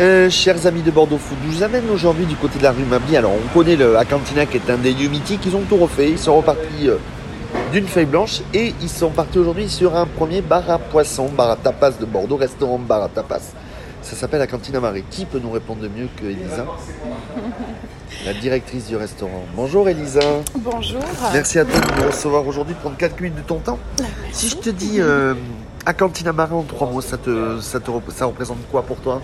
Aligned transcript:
Euh, 0.00 0.30
chers 0.30 0.66
amis 0.66 0.80
de 0.82 0.90
Bordeaux 0.90 1.18
Foot, 1.18 1.36
je 1.44 1.56
vous 1.56 1.62
amène 1.62 1.88
aujourd'hui 1.90 2.24
du 2.24 2.34
côté 2.36 2.58
de 2.58 2.62
la 2.62 2.72
rue 2.72 2.84
Mably. 2.84 3.16
Alors, 3.18 3.32
on 3.32 3.48
connaît 3.58 3.76
le 3.76 3.98
Acantina 3.98 4.46
qui 4.46 4.56
est 4.56 4.70
un 4.70 4.78
des 4.78 4.94
lieux 4.94 5.08
mythiques. 5.10 5.42
Ils 5.44 5.54
ont 5.54 5.62
tout 5.68 5.76
refait. 5.76 6.10
Ils 6.10 6.18
sont 6.18 6.34
repartis 6.36 6.88
euh, 6.88 6.96
d'une 7.72 7.86
feuille 7.86 8.06
blanche 8.06 8.40
et 8.54 8.72
ils 8.80 8.88
sont 8.88 9.10
partis 9.10 9.38
aujourd'hui 9.38 9.68
sur 9.68 9.94
un 9.96 10.06
premier 10.06 10.40
bar 10.40 10.70
à 10.70 10.78
poisson, 10.78 11.28
bar 11.28 11.50
à 11.50 11.56
tapas 11.56 11.90
de 12.00 12.06
Bordeaux, 12.06 12.36
restaurant 12.36 12.78
bar 12.78 13.02
à 13.02 13.08
tapas. 13.10 13.40
Ça 14.00 14.16
s'appelle 14.16 14.40
Acantina 14.40 14.80
Marais. 14.80 15.04
Qui 15.10 15.26
peut 15.26 15.38
nous 15.42 15.50
répondre 15.50 15.82
de 15.82 15.88
mieux 15.88 16.08
que 16.16 16.24
Elisa 16.24 16.64
La 18.24 18.32
directrice 18.32 18.86
du 18.86 18.96
restaurant. 18.96 19.44
Bonjour 19.54 19.86
Elisa. 19.86 20.20
Bonjour. 20.56 21.00
Merci 21.34 21.58
à 21.58 21.64
toi 21.66 21.78
de 21.78 22.00
nous 22.00 22.06
recevoir 22.06 22.46
aujourd'hui, 22.46 22.74
de 22.74 22.80
prendre 22.80 22.96
quelques 22.96 23.20
minutes 23.20 23.36
de 23.36 23.42
ton 23.42 23.58
temps. 23.58 23.78
Si 24.32 24.48
je 24.48 24.56
te 24.56 24.70
dis 24.70 24.96
euh, 24.98 25.34
Acantina 25.84 26.32
Marais 26.32 26.54
en 26.54 26.62
trois 26.62 26.88
mots, 26.90 27.02
ça, 27.02 27.18
te, 27.18 27.60
ça, 27.60 27.80
te, 27.80 27.90
rep- 27.90 28.10
ça 28.14 28.24
représente 28.24 28.58
quoi 28.70 28.82
pour 28.82 28.96
toi? 28.96 29.20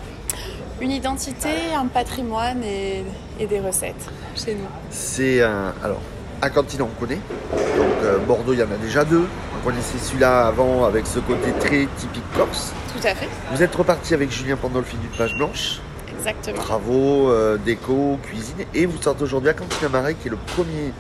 Une 0.81 0.91
identité, 0.91 1.49
un 1.75 1.87
patrimoine 1.87 2.63
et, 2.63 3.03
et 3.41 3.47
des 3.47 3.61
recettes 3.61 3.95
chez 4.37 4.55
nous. 4.55 4.67
C'est 4.91 5.43
un. 5.43 5.73
Alors, 5.83 6.01
Acantina, 6.43 6.85
on 6.85 7.01
connaît. 7.01 7.19
Donc, 7.53 7.87
euh, 8.03 8.19
Bordeaux, 8.19 8.53
il 8.53 8.59
y 8.59 8.63
en 8.63 8.71
a 8.71 8.77
déjà 8.77 9.05
deux. 9.05 9.25
On 9.59 9.65
connaissait 9.65 9.97
celui-là 9.99 10.47
avant 10.49 10.85
avec 10.85 11.07
ce 11.07 11.19
côté 11.19 11.51
très 11.59 11.87
typique 11.97 12.23
corse. 12.37 12.73
Tout 12.95 13.07
à 13.09 13.15
fait, 13.15 13.29
Vous 13.53 13.63
êtes 13.63 13.75
reparti 13.75 14.13
avec 14.15 14.31
Julien 14.31 14.57
Pandolfi 14.57 14.97
d'une 14.99 15.11
page 15.11 15.35
blanche. 15.39 15.81
exactement. 16.19 16.59
Travaux, 16.59 17.31
euh, 17.31 17.57
déco, 17.57 18.19
cuisine. 18.23 18.65
Et 18.75 18.85
vous 18.85 19.01
sortez 19.01 19.23
aujourd'hui 19.25 19.49
à 19.49 19.55
Cantina 19.55 19.89
Marais, 19.89 20.15
qui 20.15 20.29
est 20.29 20.31
le 20.31 20.37
premier 20.37 20.93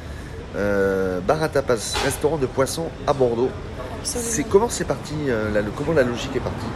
euh, 0.57 1.21
bar 1.21 1.43
à 1.43 1.49
tapas, 1.51 1.95
restaurant 2.03 2.39
de 2.39 2.47
poisson 2.47 2.87
à 3.07 3.13
Bordeaux. 3.13 3.51
C'est 4.03 4.19
Absolument. 4.21 4.49
comment 4.53 4.69
c'est 4.71 4.85
parti 4.85 5.15
la- 5.53 5.61
le- 5.61 5.71
Comment 5.77 5.93
la 5.93 6.03
logique 6.03 6.35
est 6.35 6.41
partie? 6.41 6.67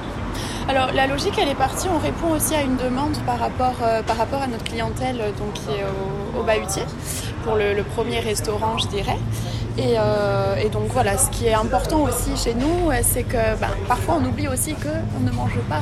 Alors 0.70 0.92
la 0.92 1.09
logique, 1.09 1.37
elle 1.37 1.48
est 1.48 1.56
partie. 1.56 1.88
On 1.88 1.98
répond 1.98 2.29
aussi 2.29 2.55
à 2.55 2.62
une 2.62 2.77
demande 2.77 3.16
par 3.27 3.41
rapport, 3.41 3.74
euh, 3.83 4.02
à 4.06 4.47
notre 4.47 4.62
clientèle 4.62 5.20
euh, 5.20 5.33
donc, 5.33 5.52
qui 5.55 5.70
est 5.70 5.84
au, 6.38 6.45
Bahutier 6.45 6.84
pour 7.42 7.56
le 7.56 7.83
premier 7.83 8.20
restaurant, 8.20 8.78
je 8.78 8.86
dirais. 8.86 9.19
Et, 9.79 9.95
euh, 9.99 10.57
et 10.57 10.69
donc 10.69 10.89
voilà, 10.89 11.17
ce 11.17 11.31
qui 11.31 11.47
est 11.47 11.55
important 11.55 12.03
aussi 12.03 12.37
chez 12.37 12.55
nous, 12.55 12.91
c'est 13.03 13.23
que 13.23 13.59
bah, 13.61 13.69
parfois 13.89 14.19
on 14.21 14.25
oublie 14.25 14.49
aussi 14.49 14.75
qu'on 14.75 15.21
ne 15.21 15.31
mange 15.31 15.59
pas 15.69 15.81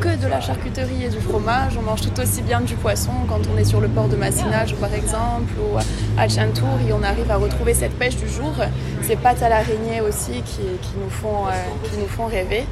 que 0.00 0.16
de 0.16 0.26
la 0.26 0.40
charcuterie 0.40 1.04
et 1.04 1.08
du 1.08 1.20
fromage. 1.20 1.76
On 1.78 1.82
mange 1.82 2.02
tout 2.02 2.20
aussi 2.20 2.42
bien 2.42 2.60
du 2.60 2.74
poisson 2.74 3.12
quand 3.28 3.40
on 3.52 3.58
est 3.58 3.64
sur 3.64 3.80
le 3.80 3.88
port 3.88 4.08
de 4.08 4.16
Massinage 4.16 4.74
par 4.76 4.92
exemple 4.94 5.52
ou 5.58 5.78
à 6.18 6.28
Chantour 6.28 6.68
et 6.88 6.92
on 6.92 7.02
arrive 7.02 7.30
à 7.30 7.36
retrouver 7.36 7.74
cette 7.74 7.98
pêche 7.98 8.16
du 8.16 8.28
jour, 8.28 8.52
ces 9.02 9.16
pâtes 9.16 9.42
à 9.42 9.48
l'araignée 9.48 10.00
aussi 10.00 10.42
qui, 10.42 10.62
qui 10.82 10.92
nous 11.02 11.10
font, 11.10 11.46
euh, 11.46 11.50
qui 11.90 11.98
nous 11.98 12.08
font 12.08 12.26
rêver. 12.26 12.64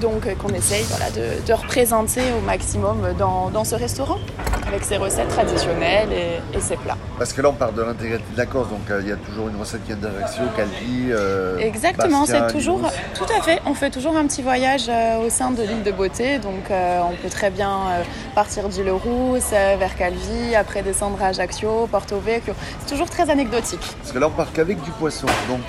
Donc 0.00 0.26
euh, 0.26 0.34
qu'on 0.34 0.50
essaye 0.50 0.84
de, 1.16 1.52
représenter 1.52 2.22
au 2.38 2.40
maximum 2.44 2.98
dans 3.18 3.64
ce 3.64 3.74
restaurant 3.74 4.18
avec 4.70 4.84
ses 4.84 4.96
recettes 4.98 5.28
traditionnelles 5.28 6.12
et, 6.12 6.56
et 6.56 6.60
ses 6.60 6.76
plats. 6.76 6.96
Parce 7.18 7.32
que 7.32 7.42
là, 7.42 7.48
on 7.48 7.54
parle 7.54 7.74
de 7.74 7.82
l'intégralité 7.82 8.32
de 8.32 8.38
la 8.38 8.46
Corse, 8.46 8.68
donc 8.68 8.88
euh, 8.90 9.00
il 9.02 9.08
y 9.08 9.12
a 9.12 9.16
toujours 9.16 9.48
une 9.48 9.58
recette 9.58 9.82
qui 9.84 9.92
vient 9.92 9.96
d'Ajaccio, 9.96 10.44
Calvi. 10.56 11.08
euh, 11.10 11.58
Exactement, 11.58 12.24
c'est 12.24 12.46
toujours, 12.52 12.80
tout 13.14 13.26
à 13.36 13.42
fait. 13.42 13.60
On 13.66 13.74
fait 13.74 13.90
toujours 13.90 14.16
un 14.16 14.26
petit 14.26 14.42
voyage 14.42 14.86
euh, 14.88 15.26
au 15.26 15.30
sein 15.30 15.50
de 15.50 15.62
l'île 15.62 15.82
de 15.82 15.90
Beauté, 15.90 16.38
donc 16.38 16.70
on 16.70 17.14
peut 17.22 17.28
très 17.30 17.50
bien 17.50 17.70
partir 18.34 18.68
du 18.68 18.82
Lerousse 18.84 19.50
vers 19.50 19.96
Calvi, 19.96 20.54
après 20.54 20.82
descendre 20.82 21.18
à 21.22 21.26
Ajaccio, 21.28 21.88
Porto 21.90 22.18
Vecchio. 22.20 22.54
C'est 22.80 22.92
toujours 22.92 23.10
très 23.10 23.28
anecdotique. 23.28 23.80
Parce 24.00 24.12
que 24.12 24.18
là, 24.18 24.28
on 24.28 24.30
part 24.30 24.52
qu'avec 24.52 24.80
du 24.82 24.90
poisson. 24.92 25.26
Donc, 25.48 25.60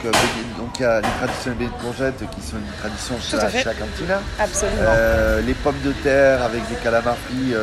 donc 0.58 0.70
il 0.80 0.84
y 0.84 0.86
a 0.86 1.02
les 1.02 1.08
traditionnels 1.20 1.58
beignets 1.58 1.72
de 1.78 1.84
courgettes 1.84 2.24
qui 2.36 2.42
sont 2.42 2.58
une 2.58 2.80
tradition 2.80 3.16
chez, 3.20 3.62
chez 3.62 3.68
Acantina. 3.68 4.22
Absolument. 4.40 5.42
Les 5.46 5.54
pommes 5.54 5.82
de 5.84 5.92
terre 6.04 6.44
avec 6.44 6.68
des 6.70 6.76
calamars 6.76 7.18
frits, 7.18 7.54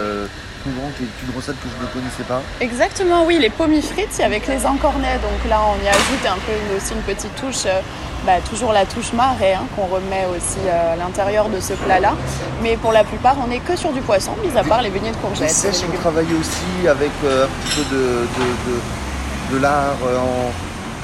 long, 0.67 0.91
qui 0.97 1.05
est 1.05 1.27
une 1.27 1.35
recette 1.37 1.57
que 1.63 1.69
je 1.69 1.83
ne 1.83 1.89
connaissais 1.93 2.23
pas. 2.25 2.43
Exactement, 2.61 3.25
oui, 3.25 3.39
les 3.39 3.51
pommes 3.51 3.81
frites 3.83 4.21
avec 4.25 4.47
les 4.47 4.67
encornets. 4.67 5.19
Donc 5.23 5.49
là, 5.49 5.61
on 5.67 5.85
y 5.85 5.89
ajoute 5.89 6.25
un 6.27 6.39
peu 6.47 6.53
une- 6.53 6.77
aussi 6.77 6.93
une 6.95 7.03
petite 7.03 7.35
touche, 7.37 7.65
euh, 7.67 7.81
bah, 8.27 8.35
toujours 8.49 8.73
la 8.73 8.85
touche 8.85 9.13
marais 9.13 9.55
hein, 9.55 9.67
qu'on 9.77 9.87
remet 9.87 10.27
aussi 10.37 10.59
euh, 10.67 10.93
à 10.95 10.97
l'intérieur 10.97 11.49
de 11.49 11.61
ce 11.61 11.73
plat-là. 11.75 12.15
Mais 12.63 12.77
pour 12.77 12.93
la 12.93 13.05
plupart, 13.05 13.37
on 13.43 13.47
n'est 13.49 13.61
que 13.61 13.77
sur 13.77 13.93
du 13.93 14.01
poisson, 14.01 14.33
mis 14.45 14.57
à 14.59 14.65
part 14.65 14.83
les 14.83 14.91
beignets 14.91 15.13
de 15.13 15.17
courgettes. 15.17 15.51
sèches, 15.51 15.83
légumes. 15.83 16.01
travaillez 16.01 16.35
aussi 16.35 16.89
avec 16.89 17.11
euh, 17.25 17.45
un 17.45 17.49
petit 17.49 17.77
peu 17.77 17.95
de, 17.95 18.03
de, 18.03 18.73
de, 19.53 19.57
de 19.57 19.63
lard 19.63 19.97
en, 20.03 20.51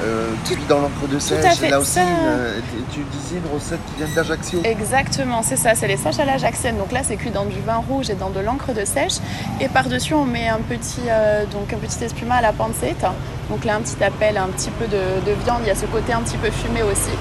euh, 0.03 0.33
dans 0.69 0.79
l'encre 0.81 1.07
de 1.11 1.19
sèche. 1.19 1.45
à 1.45 1.49
fait, 1.51 1.69
Là 1.69 1.79
aussi, 1.79 1.91
ça- 1.93 2.01
euh, 2.01 2.59
tu 2.91 2.99
disais 3.11 3.37
une 3.37 3.53
recette 3.53 3.79
qui 3.87 4.03
vient 4.03 4.13
d'Ajaccio. 4.15 4.61
Exactement, 4.63 5.41
c'est 5.43 5.55
ça, 5.55 5.75
c'est 5.75 5.87
les 5.87 5.97
sèches 5.97 6.19
à 6.19 6.25
la 6.25 6.37
jaxienne. 6.37 6.77
Donc 6.77 6.91
là, 6.91 7.01
c'est 7.03 7.15
cuit 7.15 7.31
dans 7.31 7.45
du 7.45 7.59
vin 7.61 7.77
rouge 7.87 8.09
et 8.09 8.15
dans 8.15 8.29
de 8.29 8.39
l'encre 8.39 8.73
de 8.73 8.85
sèche. 8.85 9.17
Et 9.61 9.67
par-dessus, 9.69 10.13
on 10.13 10.25
met 10.25 10.47
un 10.47 10.59
petit, 10.59 11.01
euh, 11.07 11.45
donc 11.45 11.71
un 11.73 11.77
petit 11.77 12.03
espuma 12.03 12.35
à 12.35 12.41
la 12.41 12.53
pancetta. 12.53 13.13
Donc 13.49 13.63
là, 13.63 13.75
un 13.75 13.81
petit 13.81 14.03
appel, 14.03 14.37
un 14.37 14.47
petit 14.47 14.71
peu 14.71 14.85
de, 14.85 14.97
de 15.25 15.31
viande. 15.43 15.59
Il 15.61 15.67
y 15.67 15.71
a 15.71 15.75
ce 15.75 15.85
côté 15.85 16.13
un 16.13 16.21
petit 16.21 16.37
peu 16.37 16.49
fumé 16.51 16.81
aussi. 16.83 17.11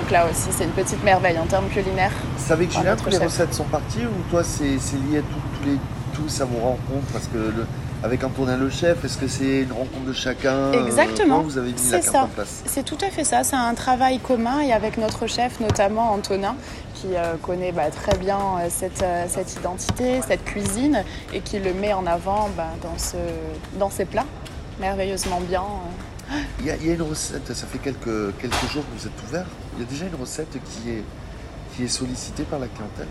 Donc 0.00 0.10
là 0.10 0.26
aussi, 0.30 0.48
c'est 0.50 0.64
une 0.64 0.70
petite 0.70 1.02
merveille 1.04 1.38
en 1.38 1.46
termes 1.46 1.68
culinaires. 1.68 2.12
C'est 2.36 2.52
avec 2.52 2.72
Julien 2.72 2.96
que 2.96 3.10
les 3.10 3.18
recettes 3.18 3.54
sont 3.54 3.64
parties 3.64 4.04
ou 4.06 4.30
toi, 4.30 4.42
c'est 4.42 4.64
lié 4.64 5.18
à 5.18 5.22
tout, 5.22 5.40
tous 5.60 5.68
les, 5.68 5.76
tout 6.14 6.28
ça 6.28 6.44
vous 6.44 6.58
rencontre 6.58 7.06
Parce 7.12 7.26
que 7.26 7.36
le, 7.38 7.66
avec 8.04 8.24
Antonin 8.24 8.56
le 8.56 8.68
chef, 8.68 9.04
est-ce 9.04 9.16
que 9.16 9.28
c'est 9.28 9.62
une 9.62 9.72
rencontre 9.72 10.06
de 10.06 10.12
chacun 10.12 10.54
euh, 10.54 10.84
Exactement. 10.86 11.36
comment 11.36 11.48
vous 11.48 11.58
avez 11.58 11.68
mis 11.68 11.74
la 11.74 11.78
C'est 11.78 12.00
carte 12.00 12.12
ça. 12.12 12.24
en 12.24 12.28
place 12.28 12.62
C'est 12.66 12.84
tout 12.84 12.98
à 13.00 13.10
fait 13.10 13.22
ça, 13.24 13.44
c'est 13.44 13.54
un 13.56 13.74
travail 13.74 14.18
commun 14.18 14.60
et 14.60 14.72
avec 14.72 14.98
notre 14.98 15.26
chef 15.28 15.60
notamment 15.60 16.12
Antonin 16.12 16.56
qui 16.94 17.14
euh, 17.14 17.34
connaît 17.40 17.70
bah, 17.72 17.90
très 17.90 18.16
bien 18.18 18.38
euh, 18.38 18.66
cette, 18.70 19.02
euh, 19.02 19.26
cette 19.28 19.52
identité, 19.54 20.20
cette 20.26 20.44
cuisine 20.44 21.04
et 21.32 21.40
qui 21.40 21.60
le 21.60 21.72
met 21.74 21.92
en 21.92 22.06
avant 22.06 22.48
bah, 22.56 22.70
dans, 22.82 22.98
ce, 22.98 23.16
dans 23.78 23.90
ses 23.90 24.04
plats 24.04 24.26
merveilleusement 24.80 25.40
bien. 25.40 25.62
euh. 25.62 26.34
Il 26.60 26.66
y, 26.66 26.70
a, 26.70 26.76
il 26.76 26.86
y 26.86 26.90
a 26.90 26.94
une 26.94 27.02
recette, 27.02 27.52
ça 27.54 27.66
fait 27.66 27.78
quelques, 27.78 28.36
quelques 28.40 28.70
jours 28.72 28.82
que 28.92 28.98
vous 29.00 29.06
êtes 29.06 29.22
ouvert. 29.28 29.44
Il 29.76 29.84
y 29.84 29.86
a 29.86 29.88
déjà 29.88 30.06
une 30.06 30.20
recette 30.20 30.48
qui 30.64 30.90
est, 30.90 31.04
qui 31.76 31.84
est 31.84 31.88
sollicitée 31.88 32.44
par 32.44 32.58
la 32.58 32.66
clientèle? 32.66 33.06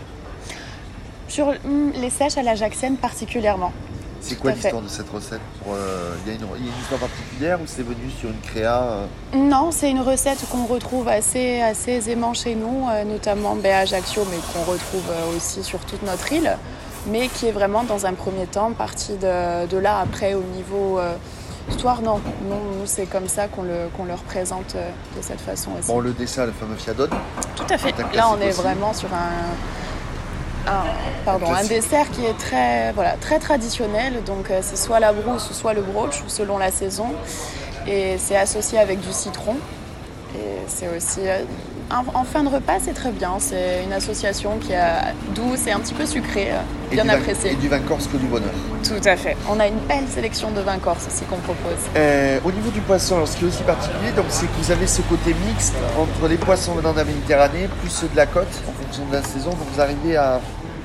Sur 1.28 1.46
hum, 1.64 1.92
les 1.94 2.10
sèches 2.10 2.36
à 2.36 2.42
la 2.42 2.54
jaxienne 2.56 2.96
particulièrement. 2.96 3.72
C'est 4.22 4.38
quoi 4.38 4.52
l'histoire 4.52 4.82
de 4.82 4.88
cette 4.88 5.10
recette 5.10 5.40
euh, 5.68 6.14
il, 6.24 6.32
y 6.32 6.34
a 6.34 6.38
une, 6.38 6.46
il 6.58 6.64
y 6.64 6.68
a 6.68 6.72
une 6.72 6.80
histoire 6.80 7.00
particulière 7.00 7.60
ou 7.60 7.64
c'est 7.66 7.82
venu 7.82 8.08
sur 8.18 8.30
une 8.30 8.40
créa 8.40 8.82
euh, 8.82 9.06
Non, 9.34 9.70
c'est 9.72 9.90
une 9.90 10.00
recette 10.00 10.38
qu'on 10.48 10.64
retrouve 10.64 11.08
assez, 11.08 11.60
assez 11.60 11.92
aisément 11.92 12.32
chez 12.32 12.54
nous, 12.54 12.86
euh, 12.88 13.04
notamment 13.04 13.56
ben, 13.56 13.72
à 13.72 13.78
Ajaccio, 13.78 14.24
mais 14.30 14.38
qu'on 14.52 14.70
retrouve 14.70 15.04
aussi 15.36 15.64
sur 15.64 15.80
toute 15.80 16.02
notre 16.04 16.32
île, 16.32 16.56
mais 17.08 17.28
qui 17.28 17.46
est 17.46 17.52
vraiment 17.52 17.82
dans 17.82 18.06
un 18.06 18.14
premier 18.14 18.46
temps 18.46 18.72
partie 18.72 19.16
de, 19.16 19.66
de 19.66 19.76
là. 19.76 19.98
Après, 19.98 20.34
au 20.34 20.44
niveau 20.54 21.00
histoire, 21.68 22.00
non, 22.00 22.20
non 22.48 22.60
nous, 22.78 22.86
c'est 22.86 23.06
comme 23.06 23.26
ça 23.26 23.48
qu'on 23.48 23.62
le, 23.62 23.88
qu'on 23.96 24.04
le 24.04 24.14
représente 24.14 24.76
de 24.76 25.22
cette 25.22 25.40
façon 25.40 25.70
aussi. 25.78 25.88
Bon, 25.88 25.98
le 25.98 26.12
dessert, 26.12 26.46
le 26.46 26.52
fameux 26.52 26.76
fiadone. 26.76 27.10
Tout 27.56 27.66
à 27.68 27.76
fait. 27.76 27.94
Là, 28.14 28.30
on 28.30 28.40
est 28.40 28.50
aussi. 28.50 28.60
vraiment 28.60 28.92
sur 28.92 29.12
un, 29.12 29.54
un- 30.66 30.84
pardon, 31.24 31.52
Un 31.52 31.64
dessert 31.64 32.10
qui 32.10 32.24
est 32.24 32.36
très, 32.38 32.92
voilà, 32.92 33.12
très 33.20 33.38
traditionnel. 33.38 34.22
Donc, 34.24 34.50
euh, 34.50 34.60
c'est 34.62 34.76
soit 34.76 35.00
la 35.00 35.12
brousse 35.12 35.50
ou 35.50 35.54
soit 35.54 35.72
le 35.74 35.82
brooch, 35.82 36.22
selon 36.28 36.58
la 36.58 36.70
saison. 36.70 37.06
Et 37.86 38.16
c'est 38.18 38.36
associé 38.36 38.78
avec 38.78 39.00
du 39.00 39.12
citron. 39.12 39.56
Et 40.36 40.58
c'est 40.68 40.88
aussi. 40.96 41.20
En, 41.92 42.20
en 42.20 42.24
fin 42.24 42.42
de 42.42 42.48
repas, 42.48 42.78
c'est 42.80 42.94
très 42.94 43.10
bien. 43.10 43.34
C'est 43.38 43.84
une 43.84 43.92
association 43.92 44.58
qui 44.58 44.72
est 44.72 45.14
douce 45.34 45.66
et 45.66 45.72
un 45.72 45.80
petit 45.80 45.94
peu 45.94 46.06
sucrée, 46.06 46.52
euh, 46.52 46.60
Et 46.90 46.94
bien 46.94 47.08
appréciée. 47.08 47.52
Et 47.52 47.56
du 47.56 47.68
vin 47.68 47.80
corse 47.80 48.06
que 48.06 48.16
du 48.16 48.26
bonheur. 48.26 48.50
Tout 48.82 49.06
à 49.08 49.16
fait. 49.16 49.36
On 49.48 49.60
a 49.60 49.66
une 49.66 49.78
belle 49.88 50.08
sélection 50.08 50.50
de 50.50 50.60
vins 50.60 50.78
corse 50.78 51.06
aussi 51.06 51.24
qu'on 51.24 51.36
propose. 51.36 51.78
Euh, 51.96 52.38
au 52.44 52.52
niveau 52.52 52.70
du 52.70 52.80
poisson, 52.80 53.16
alors, 53.16 53.28
ce 53.28 53.36
qui 53.36 53.44
est 53.44 53.48
aussi 53.48 53.62
particulier, 53.62 54.12
donc, 54.16 54.26
c'est 54.28 54.46
que 54.46 54.52
vous 54.60 54.70
avez 54.70 54.86
ce 54.86 55.02
côté 55.02 55.34
mixte 55.46 55.74
entre 55.98 56.28
les 56.28 56.36
poissons 56.36 56.72
venant 56.74 56.92
de 56.92 56.98
la 56.98 57.04
Méditerranée 57.04 57.68
plus 57.80 57.90
ceux 57.90 58.08
de 58.08 58.16
la 58.16 58.26
côte 58.26 58.48
en 58.68 58.72
fonction 58.82 59.04
de 59.06 59.12
la 59.12 59.22
saison. 59.22 59.50
Donc 59.50 59.68
vous 59.72 59.80
arrivez 59.80 60.16
à, 60.16 60.40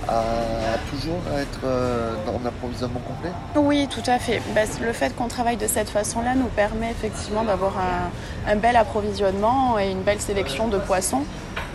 à 0.07 0.77
toujours 0.89 1.17
être 1.37 1.59
euh, 1.65 2.13
en 2.27 2.45
approvisionnement 2.45 2.99
complet. 3.07 3.31
Oui, 3.55 3.87
tout 3.89 4.03
à 4.09 4.19
fait. 4.19 4.41
Ben, 4.55 4.67
le 4.81 4.93
fait 4.93 5.15
qu'on 5.15 5.27
travaille 5.27 5.57
de 5.57 5.67
cette 5.67 5.89
façon-là 5.89 6.35
nous 6.35 6.47
permet 6.47 6.91
effectivement 6.91 7.43
d'avoir 7.43 7.73
un, 7.77 8.51
un 8.51 8.55
bel 8.55 8.75
approvisionnement 8.75 9.77
et 9.79 9.91
une 9.91 10.01
belle 10.01 10.21
sélection 10.21 10.67
de 10.67 10.77
poissons, 10.77 11.23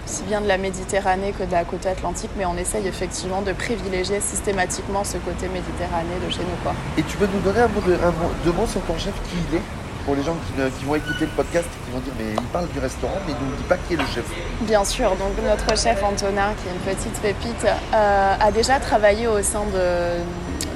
aussi 0.07 0.23
bien 0.25 0.41
de 0.41 0.49
la 0.49 0.59
Méditerranée 0.59 1.33
que 1.39 1.45
de 1.45 1.53
la 1.53 1.65
côte 1.65 1.87
atlantique, 1.87 2.31
mais 2.37 2.45
on 2.47 2.57
essaye 2.57 2.87
effectivement 2.87 3.43
de 3.43 3.53
privilégier 3.53 4.21
systématiquement 4.21 5.05
ce 5.05 5.19
côté 5.19 5.49
Méditerranée 5.49 6.19
de 6.27 6.31
chez 6.33 6.41
nous. 6.41 6.57
Quoi. 6.63 6.73
Et 6.99 7.03
tu 7.03 7.17
peux 7.17 7.29
nous 7.33 7.41
donner 7.41 7.61
un 7.61 7.69
mot 7.69 7.81
de, 7.87 7.95
un 7.95 8.11
mot- 8.11 8.33
deux 8.45 8.53
mots 8.53 8.67
sur 8.67 8.81
ton 8.83 8.99
chef, 8.99 9.15
qui 9.29 9.37
il 9.51 9.57
est? 9.57 9.63
Pour 10.05 10.15
les 10.15 10.23
gens 10.23 10.37
qui, 10.47 10.61
ne- 10.61 10.69
qui 10.69 10.85
vont 10.85 10.95
écouter 10.97 11.27
le 11.27 11.31
podcast 11.37 11.67
et 11.73 11.85
qui 11.87 11.91
vont 11.93 12.01
dire 12.01 12.13
mais 12.19 12.33
il 12.33 12.47
parle 12.49 12.69
du 12.69 12.79
restaurant 12.79 13.19
mais 13.27 13.33
il 13.39 13.45
ne 13.47 13.51
nous 13.51 13.57
dit 13.57 13.63
pas 13.65 13.77
qui 13.77 13.95
est 13.95 13.97
le 13.97 14.05
chef. 14.15 14.25
Bien 14.63 14.85
sûr, 14.85 15.11
donc 15.17 15.33
notre 15.47 15.77
chef 15.81 16.03
Antonin, 16.03 16.51
qui 16.59 16.69
est 16.69 16.73
une 16.73 16.95
petite 16.97 17.21
pépite, 17.21 17.67
euh, 17.95 18.35
a 18.41 18.51
déjà 18.51 18.81
travaillé 18.81 19.27
au 19.27 19.41
sein 19.43 19.65
de- 19.73 20.23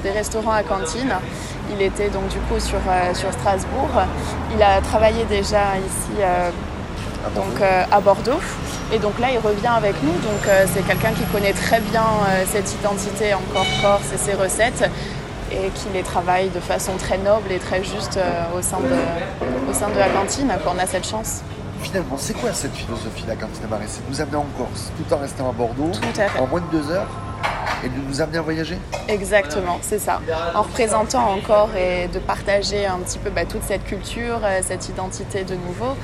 des 0.03 0.11
restaurants 0.11 0.51
à 0.51 0.63
cantine. 0.63 1.13
Il 1.73 1.81
était 1.81 2.09
donc 2.09 2.27
du 2.29 2.37
coup 2.47 2.59
sur, 2.59 2.77
euh, 2.87 3.13
sur 3.13 3.31
Strasbourg. 3.33 3.89
Il 4.55 4.61
a 4.63 4.79
travaillé 4.81 5.25
déjà 5.25 5.75
ici 5.77 6.21
euh, 6.21 6.49
à 7.25 7.29
Bordeaux. 7.29 7.49
donc, 7.51 7.61
à 7.91 7.99
Bordeaux. 7.99 8.41
Et 8.93 8.99
donc 8.99 9.19
là, 9.19 9.27
il 9.31 9.39
revient 9.39 9.67
avec 9.75 9.95
nous. 10.01 10.13
Donc 10.13 10.43
c'est 10.73 10.85
quelqu'un 10.87 11.11
qui 11.11 11.23
connaît 11.25 11.51
très 11.51 11.81
bien 11.81 12.05
cette 12.45 12.71
identité 12.73 13.33
encore 13.33 13.65
corse 13.81 14.13
et 14.13 14.17
ses 14.17 14.33
recettes 14.33 14.89
et 15.51 15.69
qui 15.69 15.87
les 15.93 16.03
travaille 16.03 16.49
de 16.49 16.59
façon 16.59 16.93
très 16.97 17.17
noble 17.17 17.51
et 17.51 17.59
très 17.59 17.83
juste 17.83 18.17
euh, 18.17 18.57
au, 18.57 18.61
sein 18.61 18.79
de, 18.79 19.69
au 19.69 19.73
sein 19.73 19.89
de 19.89 19.97
la 19.97 20.09
cantine. 20.09 20.51
On 20.65 20.79
a 20.79 20.85
cette 20.85 21.07
chance. 21.07 21.41
Finalement, 21.81 22.17
c'est 22.17 22.33
quoi 22.33 22.53
cette 22.53 22.73
philosophie 22.73 23.23
de 23.23 23.29
la 23.29 23.35
cantine 23.35 23.67
Marais 23.69 23.85
C'est 23.87 24.05
de 24.05 24.09
nous 24.09 24.21
amener 24.21 24.37
en 24.37 24.45
Corse 24.57 24.91
tout 24.97 25.13
en 25.13 25.17
restant 25.17 25.49
à 25.49 25.51
Bordeaux 25.51 25.91
Tout 25.93 26.21
à 26.21 26.27
fait. 26.27 26.39
en 26.39 26.47
moins 26.47 26.61
de 26.61 26.77
deux 26.77 26.91
heures 26.91 27.07
et 27.83 27.89
de 27.89 27.95
nous 28.07 28.21
amener 28.21 28.37
à 28.39 28.41
voyager? 28.41 28.77
Exactement, 29.07 29.77
c'est 29.81 29.99
ça. 29.99 30.19
En 30.55 30.63
représentant 30.63 31.31
encore 31.31 31.69
et 31.75 32.07
de 32.07 32.19
partager 32.19 32.85
un 32.85 32.99
petit 32.99 33.19
peu 33.19 33.29
bah, 33.29 33.45
toute 33.45 33.63
cette 33.63 33.83
culture, 33.83 34.39
euh, 34.43 34.59
cette 34.63 34.89
identité 34.89 35.43
de 35.43 35.55
nouveau 35.55 35.95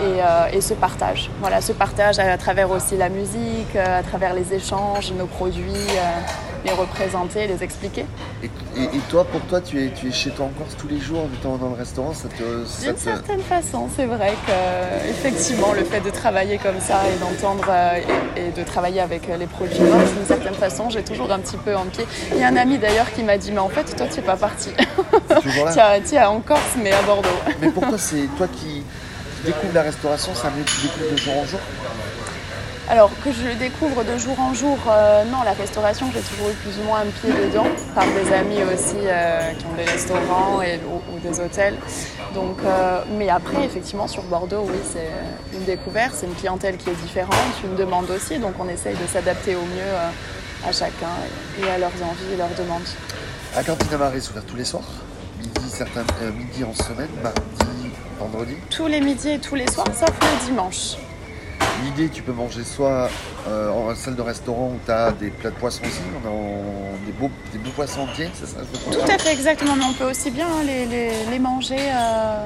et, 0.00 0.20
euh, 0.20 0.46
et 0.52 0.60
ce 0.60 0.74
partage. 0.74 1.30
Voilà, 1.40 1.60
ce 1.60 1.72
partage 1.72 2.18
à, 2.18 2.36
travers 2.36 2.70
aussi 2.70 2.96
la 2.96 3.08
musique, 3.08 3.74
à 3.76 4.02
travers 4.02 4.34
les 4.34 4.52
échanges, 4.52 5.12
nos 5.12 5.26
produits, 5.26 5.72
euh, 5.72 6.51
les 6.64 6.72
représenter, 6.72 7.46
les 7.46 7.62
expliquer. 7.62 8.04
et, 8.42 8.46
et- 8.76 8.84
et 8.84 8.98
toi, 9.10 9.24
pour 9.24 9.40
toi, 9.42 9.60
tu 9.60 9.84
es, 9.84 9.90
tu 9.90 10.08
es 10.08 10.12
chez 10.12 10.30
toi 10.30 10.46
en 10.46 10.48
Corse 10.50 10.76
tous 10.78 10.88
les 10.88 10.98
jours 11.00 11.20
en 11.44 11.56
dans 11.56 11.68
le 11.70 11.74
restaurant 11.74 12.12
ça 12.14 12.28
te, 12.28 12.64
ça 12.66 12.82
D'une 12.86 12.94
te- 12.94 13.00
certaine 13.00 13.40
façon, 13.42 13.88
c'est 13.96 14.06
vrai 14.06 14.32
que 14.46 15.10
effectivement 15.10 15.72
le 15.72 15.84
fait 15.84 16.00
de 16.00 16.10
travailler 16.10 16.58
comme 16.58 16.80
ça 16.80 17.00
et 17.08 17.18
d'entendre 17.18 17.64
euh, 17.68 17.98
et, 18.36 18.48
et 18.48 18.50
de 18.50 18.62
travailler 18.62 19.00
avec 19.00 19.28
euh, 19.28 19.36
les 19.36 19.46
produits 19.46 19.76
d'une 19.78 20.26
certaine 20.26 20.54
façon, 20.54 20.88
j'ai 20.90 21.02
toujours 21.02 21.30
un 21.32 21.38
petit 21.40 21.56
peu 21.56 21.74
en 21.76 21.84
pied. 21.86 22.04
Il 22.32 22.38
y 22.38 22.44
a 22.44 22.48
un 22.48 22.56
ami 22.56 22.78
d'ailleurs 22.78 23.12
qui 23.12 23.22
m'a 23.22 23.36
dit 23.38 23.50
mais 23.52 23.58
en 23.58 23.68
fait 23.68 23.94
toi 23.96 24.06
tu 24.06 24.20
es 24.20 24.22
pas 24.22 24.36
parti. 24.36 24.70
Tiens, 25.72 26.00
tiens, 26.04 26.28
en 26.28 26.40
Corse 26.40 26.76
mais 26.82 26.92
à 26.92 27.02
Bordeaux. 27.02 27.28
Mais 27.60 27.68
pourquoi 27.70 27.98
c'est 27.98 28.28
toi 28.36 28.46
qui, 28.48 28.82
découvres 29.44 29.74
la 29.74 29.82
restauration, 29.82 30.32
c'est 30.34 30.46
un 30.46 30.50
milieu 30.50 30.64
que 30.64 30.70
tu 30.70 30.82
découvres 30.82 31.10
de 31.12 31.16
jour 31.16 31.34
en 31.38 31.44
jour? 31.46 31.60
Alors 32.88 33.10
que 33.24 33.32
je 33.32 33.46
le 33.46 33.54
découvre 33.54 34.04
de 34.04 34.18
jour 34.18 34.38
en 34.40 34.52
jour, 34.52 34.76
euh, 34.88 35.24
non, 35.24 35.42
la 35.44 35.52
restauration, 35.52 36.10
j'ai 36.12 36.20
toujours 36.20 36.50
eu 36.50 36.54
plus 36.54 36.78
ou 36.80 36.84
moins 36.84 37.00
un 37.00 37.06
pied 37.06 37.30
dedans, 37.30 37.66
par 37.94 38.04
des 38.04 38.32
amis 38.34 38.62
aussi 38.64 38.96
euh, 39.04 39.52
qui 39.52 39.64
ont 39.66 39.74
des 39.74 39.84
restaurants 39.84 40.60
et, 40.60 40.80
ou, 40.90 41.14
ou 41.14 41.18
des 41.20 41.40
hôtels. 41.40 41.76
Donc, 42.34 42.58
euh, 42.64 43.00
mais 43.16 43.28
après, 43.28 43.64
effectivement, 43.64 44.08
sur 44.08 44.24
Bordeaux, 44.24 44.66
oui, 44.66 44.78
c'est 44.92 45.56
une 45.56 45.64
découverte, 45.64 46.12
c'est 46.14 46.26
une 46.26 46.34
clientèle 46.34 46.76
qui 46.76 46.90
est 46.90 47.00
différente, 47.02 47.32
une 47.64 47.76
demande 47.76 48.10
aussi, 48.10 48.38
donc 48.38 48.54
on 48.58 48.68
essaye 48.68 48.96
de 48.96 49.06
s'adapter 49.06 49.54
au 49.54 49.62
mieux 49.62 50.68
à 50.68 50.72
chacun 50.72 51.08
et, 51.58 51.64
et 51.64 51.70
à 51.70 51.78
leurs 51.78 51.90
envies 52.02 52.34
et 52.34 52.36
leurs 52.36 52.54
demandes. 52.58 52.82
La 53.54 53.62
cantine 53.62 53.96
Marais 53.96 54.18
est 54.18 54.30
ouverte 54.30 54.46
tous 54.46 54.56
les 54.56 54.64
soirs, 54.64 54.88
midi, 55.38 55.70
certains, 55.70 56.04
midi 56.36 56.64
en 56.64 56.74
semaine, 56.74 57.08
mardi, 57.22 57.92
vendredi. 58.18 58.56
Tous 58.70 58.88
les 58.88 59.00
midis 59.00 59.30
et 59.30 59.38
tous 59.38 59.54
les 59.54 59.70
soirs, 59.70 59.86
sauf 59.94 60.10
le 60.20 60.46
dimanche. 60.46 60.96
L'idée, 61.84 62.08
tu 62.08 62.22
peux 62.22 62.32
manger 62.32 62.64
soit 62.64 63.08
euh, 63.48 63.70
en 63.70 63.94
salle 63.94 64.14
de 64.14 64.22
restaurant 64.22 64.72
où 64.74 64.78
tu 64.84 64.90
as 64.92 65.10
des 65.12 65.30
plats 65.30 65.50
de 65.50 65.56
poissons 65.56 65.82
aussi, 65.84 66.00
on 66.22 66.28
a 66.28 66.30
en- 66.30 66.96
des, 67.06 67.12
beaux, 67.12 67.30
des 67.52 67.58
beaux 67.58 67.70
poissons 67.70 68.02
entiers, 68.02 68.30
c'est 68.34 68.46
ça 68.46 68.58
je 68.62 68.98
Tout 68.98 69.04
à 69.10 69.18
fait, 69.18 69.32
exactement. 69.32 69.74
Mais 69.76 69.84
on 69.84 69.92
peut 69.94 70.08
aussi 70.10 70.30
bien 70.30 70.46
hein, 70.46 70.62
les, 70.64 70.86
les- 70.86 71.10
les 71.30 71.38
manger 71.38 71.76
euh, 71.78 72.44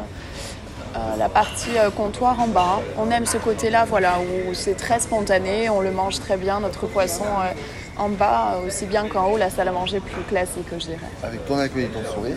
euh, 0.96 0.98
la 1.18 1.28
partie 1.28 1.76
euh, 1.76 1.90
comptoir 1.90 2.40
en 2.40 2.46
bas. 2.48 2.80
On 2.98 3.10
aime 3.10 3.26
ce 3.26 3.36
côté-là, 3.36 3.84
voilà, 3.84 4.14
où 4.20 4.54
c'est 4.54 4.74
très 4.76 5.00
spontané, 5.00 5.68
on 5.68 5.80
le 5.80 5.90
mange 5.90 6.18
très 6.20 6.36
bien, 6.36 6.60
notre 6.60 6.86
poisson 6.86 7.24
en 7.98 8.08
bas, 8.10 8.58
aussi 8.66 8.86
bien 8.86 9.06
qu'en 9.08 9.26
haut, 9.30 9.36
la 9.36 9.50
salle 9.50 9.68
à 9.68 9.72
manger 9.72 10.00
plus 10.00 10.22
classique, 10.22 10.66
je 10.72 10.76
dirais. 10.86 10.98
Avec 11.22 11.44
ton 11.46 11.58
accueil 11.58 11.84
et 11.84 11.88
ton 11.88 12.04
sourire. 12.10 12.36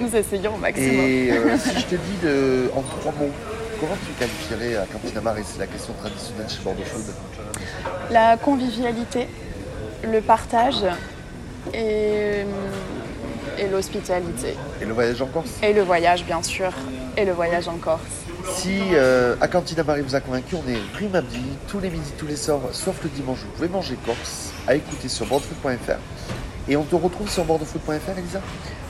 Nous 0.00 0.14
essayons 0.14 0.54
au 0.54 0.58
maximum. 0.58 1.00
Et 1.06 1.30
si 1.58 1.70
je 1.80 1.84
te 1.86 1.94
dis 1.94 2.16
de, 2.22 2.70
en 2.76 2.82
trois 2.82 3.12
mots, 3.18 3.30
comment 3.80 3.96
tu 4.06 4.12
qualifierais 4.12 4.74
la 4.74 4.86
cantine 4.86 5.20
Marais 5.20 5.42
C'est 5.44 5.58
la 5.58 5.66
question 5.66 5.92
traditionnelle 5.94 6.48
chez 6.48 6.62
Bordeaux 6.62 6.84
Food. 6.84 7.04
La 8.10 8.36
convivialité, 8.36 9.28
le 10.04 10.20
partage 10.20 10.84
et, 11.74 12.44
et 13.58 13.68
l'hospitalité. 13.70 14.54
Et 14.80 14.84
le 14.84 14.92
voyage 14.92 15.20
en 15.22 15.26
Corse? 15.26 15.50
Et 15.62 15.72
le 15.72 15.82
voyage, 15.82 16.24
bien 16.24 16.42
sûr, 16.42 16.70
et 17.16 17.24
le 17.24 17.32
voyage 17.32 17.68
en 17.68 17.76
Corse. 17.76 18.00
Si 18.54 18.78
euh, 18.92 19.34
à 19.40 19.48
Cantina 19.48 19.82
Marie 19.82 20.02
vous 20.02 20.14
a 20.14 20.20
convaincu, 20.20 20.54
on 20.54 20.70
est 20.70 20.78
rue 20.98 21.08
Mabdi, 21.08 21.42
tous 21.68 21.80
les 21.80 21.90
midis, 21.90 22.12
tous 22.16 22.26
les 22.26 22.36
soirs, 22.36 22.60
sauf 22.72 23.02
le 23.02 23.08
dimanche. 23.10 23.38
Vous 23.40 23.50
pouvez 23.56 23.68
manger 23.68 23.96
corse, 24.06 24.52
à 24.68 24.74
écouter 24.76 25.08
sur 25.08 25.26
bordeauxfoot.fr. 25.26 25.98
Et 26.68 26.76
on 26.76 26.84
te 26.84 26.94
retrouve 26.94 27.28
sur 27.28 27.44
bordeauxfoot.fr, 27.44 28.18
Elisa? 28.18 28.40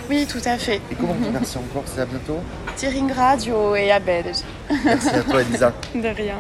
Oui, 0.09 0.27
tout 0.27 0.41
à 0.45 0.57
fait. 0.57 0.81
Et 0.91 0.95
comment 0.95 1.15
on 1.19 1.23
dit 1.23 1.31
merci 1.33 1.59
en 1.59 1.63
Corse 1.73 1.97
et 1.99 2.01
à 2.01 2.07
bientôt 2.07 2.39
Tiring 2.77 3.13
Radio 3.13 3.75
et 3.75 3.91
Abed. 3.91 4.27
Merci 4.85 5.09
à 5.09 5.21
toi, 5.23 5.43
Elisa. 5.43 5.73
De 5.95 6.09
rien. 6.09 6.37